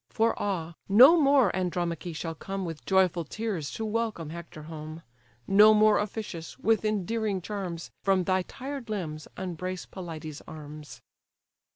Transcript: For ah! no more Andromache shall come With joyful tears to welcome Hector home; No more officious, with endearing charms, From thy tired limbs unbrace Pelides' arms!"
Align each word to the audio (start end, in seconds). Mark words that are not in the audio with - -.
For 0.09 0.33
ah! 0.41 0.73
no 0.89 1.15
more 1.21 1.55
Andromache 1.55 2.15
shall 2.15 2.33
come 2.33 2.65
With 2.65 2.87
joyful 2.87 3.23
tears 3.23 3.69
to 3.73 3.85
welcome 3.85 4.31
Hector 4.31 4.63
home; 4.63 5.03
No 5.45 5.75
more 5.75 5.99
officious, 5.99 6.57
with 6.57 6.83
endearing 6.83 7.39
charms, 7.39 7.91
From 8.03 8.23
thy 8.23 8.41
tired 8.41 8.89
limbs 8.89 9.27
unbrace 9.37 9.85
Pelides' 9.85 10.41
arms!" 10.47 11.01